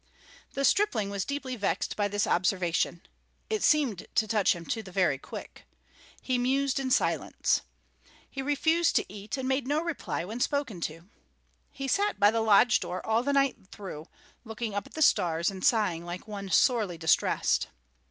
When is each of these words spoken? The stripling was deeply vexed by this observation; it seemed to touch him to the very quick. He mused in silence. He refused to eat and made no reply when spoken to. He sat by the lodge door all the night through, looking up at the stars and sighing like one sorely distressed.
The 0.53 0.65
stripling 0.65 1.11
was 1.11 1.25
deeply 1.25 1.55
vexed 1.55 1.95
by 1.95 2.07
this 2.07 2.25
observation; 2.25 3.03
it 3.51 3.61
seemed 3.61 4.07
to 4.15 4.27
touch 4.27 4.55
him 4.55 4.65
to 4.65 4.81
the 4.81 4.91
very 4.91 5.19
quick. 5.19 5.67
He 6.19 6.39
mused 6.39 6.79
in 6.79 6.89
silence. 6.89 7.61
He 8.27 8.41
refused 8.41 8.95
to 8.95 9.13
eat 9.13 9.37
and 9.37 9.47
made 9.47 9.67
no 9.67 9.79
reply 9.79 10.25
when 10.25 10.39
spoken 10.39 10.81
to. 10.89 11.07
He 11.69 11.87
sat 11.87 12.19
by 12.19 12.31
the 12.31 12.41
lodge 12.41 12.79
door 12.79 13.05
all 13.05 13.21
the 13.21 13.31
night 13.31 13.67
through, 13.71 14.07
looking 14.43 14.73
up 14.73 14.87
at 14.87 14.95
the 14.95 15.03
stars 15.03 15.51
and 15.51 15.63
sighing 15.63 16.03
like 16.03 16.27
one 16.27 16.49
sorely 16.49 16.97
distressed. 16.97 17.67